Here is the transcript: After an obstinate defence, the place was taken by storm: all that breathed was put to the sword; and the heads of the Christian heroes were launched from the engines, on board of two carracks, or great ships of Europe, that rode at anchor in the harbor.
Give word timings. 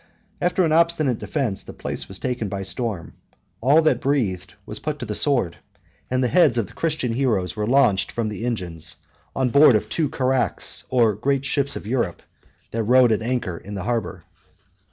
After 0.41 0.65
an 0.65 0.71
obstinate 0.71 1.19
defence, 1.19 1.61
the 1.61 1.73
place 1.73 2.07
was 2.07 2.17
taken 2.17 2.49
by 2.49 2.63
storm: 2.63 3.13
all 3.61 3.83
that 3.83 4.01
breathed 4.01 4.55
was 4.65 4.79
put 4.79 4.97
to 4.97 5.05
the 5.05 5.13
sword; 5.13 5.57
and 6.09 6.23
the 6.23 6.27
heads 6.27 6.57
of 6.57 6.65
the 6.65 6.73
Christian 6.73 7.13
heroes 7.13 7.55
were 7.55 7.67
launched 7.67 8.11
from 8.11 8.27
the 8.27 8.43
engines, 8.43 8.95
on 9.35 9.51
board 9.51 9.75
of 9.75 9.89
two 9.89 10.09
carracks, 10.09 10.85
or 10.89 11.13
great 11.13 11.45
ships 11.45 11.75
of 11.75 11.85
Europe, 11.85 12.23
that 12.71 12.81
rode 12.81 13.11
at 13.11 13.21
anchor 13.21 13.57
in 13.59 13.75
the 13.75 13.83
harbor. 13.83 14.23